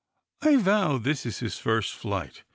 I 0.41 0.55
vow 0.55 0.97
this 0.97 1.27
is 1.27 1.41
his 1.41 1.59
first 1.59 1.93
flight. 1.93 2.43